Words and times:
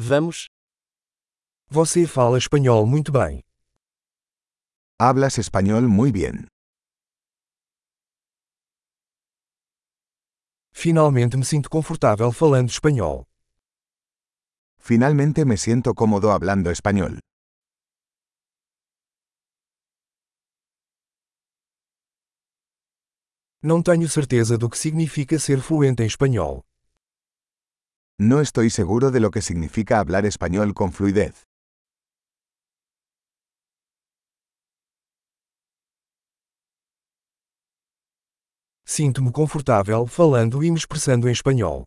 Vamos. 0.00 0.46
Você 1.68 2.06
fala 2.06 2.38
espanhol 2.38 2.86
muito 2.86 3.10
bem. 3.10 3.42
Hablas 4.96 5.38
español 5.38 5.88
muy 5.88 6.12
bien. 6.12 6.46
Finalmente 10.72 11.36
me 11.36 11.44
sinto 11.44 11.68
confortável 11.68 12.30
falando 12.30 12.70
espanhol. 12.70 13.26
Finalmente 14.78 15.44
me 15.44 15.56
siento 15.56 15.92
cómodo 15.94 16.30
hablando 16.30 16.70
español. 16.70 17.18
Não 23.60 23.82
tenho 23.82 24.08
certeza 24.08 24.56
do 24.56 24.70
que 24.70 24.78
significa 24.78 25.40
ser 25.40 25.60
fluente 25.60 26.04
em 26.04 26.06
espanhol. 26.06 26.64
No 28.20 28.40
estoy 28.40 28.68
seguro 28.68 29.12
de 29.12 29.20
lo 29.20 29.30
que 29.30 29.40
significa 29.40 30.00
hablar 30.00 30.26
español 30.26 30.74
con 30.74 30.92
fluidez. 30.92 31.46
Sinto-me 38.84 39.30
confortável 39.30 40.08
falando 40.08 40.64
e 40.64 40.70
me 40.72 40.76
expressando 40.76 41.28
em 41.28 41.32
espanhol. 41.32 41.84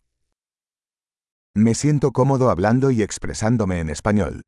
Me 1.54 1.76
siento 1.76 2.14
cómodo 2.14 2.50
hablando 2.50 2.92
y 2.92 3.02
expresándome 3.02 3.82
en 3.82 3.90
español. 3.90 4.42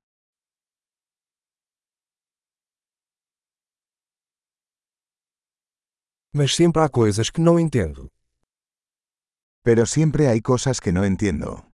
Mas 6.31 6.55
sempre 6.55 6.81
há 6.83 6.87
coisas 6.87 7.29
que 7.29 7.41
não 7.41 7.59
entendo. 7.59 8.07
Pero 9.65 9.85
siempre 9.85 10.29
hay 10.29 10.39
cosas 10.41 10.79
que 10.79 10.93
no 10.93 11.03
entiendo. 11.03 11.72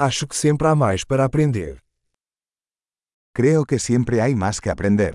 Acho 0.00 0.28
que 0.28 0.36
sempre 0.36 0.68
há 0.68 0.76
mais 0.76 1.02
para 1.02 1.24
aprender. 1.24 1.82
Creo 3.34 3.64
que 3.64 3.80
siempre 3.80 4.20
hay 4.20 4.32
más 4.36 4.60
que 4.60 4.70
aprender. 4.70 5.14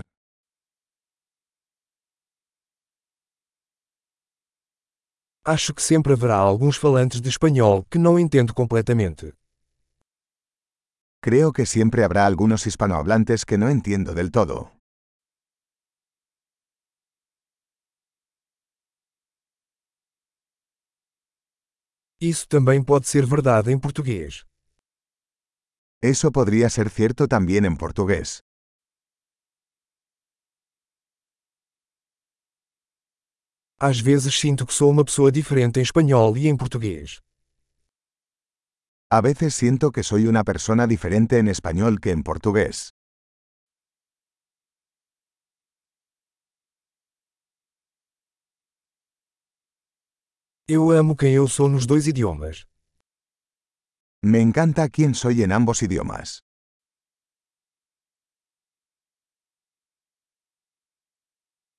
Acho 5.46 5.72
que 5.72 5.80
sempre 5.80 6.12
haverá 6.12 6.36
alguns 6.36 6.76
falantes 6.76 7.22
de 7.22 7.30
espanhol 7.30 7.86
que 7.90 7.98
não 7.98 8.18
entendo 8.18 8.52
completamente. 8.52 9.32
Creo 11.22 11.50
que 11.54 11.64
siempre 11.64 12.04
habrá 12.04 12.26
algunos 12.26 12.66
hispanohablantes 12.66 13.46
que 13.46 13.56
no 13.56 13.70
entiendo 13.70 14.12
del 14.14 14.30
todo. 14.30 14.70
Isso 22.20 22.46
também 22.46 22.84
pode 22.84 23.08
ser 23.08 23.24
verdade 23.24 23.72
em 23.72 23.78
português. 23.78 24.44
Eso 26.12 26.32
podría 26.32 26.68
ser 26.68 26.90
cierto 26.90 27.28
también 27.28 27.64
en 27.64 27.78
portugués. 27.78 28.44
Às 33.80 34.02
vezes 34.02 34.38
sinto 34.38 34.66
que 34.66 34.74
sou 34.74 34.90
uma 34.90 35.02
pessoa 35.02 35.32
diferente 35.32 35.80
em 35.80 35.82
espanhol 35.82 36.36
e 36.36 36.46
em 36.46 36.58
português. 36.58 37.22
A 39.10 39.22
veces 39.22 39.54
siento 39.54 39.92
que 39.92 40.02
soy 40.02 40.26
una 40.26 40.44
persona 40.44 40.86
diferente 40.86 41.38
en 41.38 41.48
español 41.48 41.98
que 42.02 42.10
en 42.10 42.22
portugués. 42.22 42.90
Eu 50.68 50.90
amo 50.90 51.16
quem 51.16 51.32
eu 51.32 51.48
sou 51.48 51.66
nos 51.66 51.86
dois 51.86 52.06
idiomas. 52.06 52.66
Me 54.24 54.40
encanta 54.40 54.88
quién 54.88 55.14
soy 55.14 55.42
en 55.42 55.52
ambos 55.52 55.82
idiomas. 55.82 56.44